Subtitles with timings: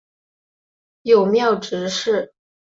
[1.03, 2.33] 友庙执事。